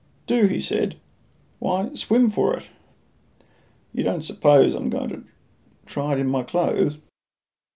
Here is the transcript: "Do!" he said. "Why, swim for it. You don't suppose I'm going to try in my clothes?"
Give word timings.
"Do!" 0.25 0.47
he 0.47 0.59
said. 0.59 0.95
"Why, 1.59 1.93
swim 1.93 2.31
for 2.31 2.55
it. 2.57 2.69
You 3.93 4.01
don't 4.03 4.25
suppose 4.25 4.73
I'm 4.73 4.89
going 4.89 5.09
to 5.09 5.25
try 5.85 6.15
in 6.17 6.25
my 6.27 6.41
clothes?" 6.41 6.97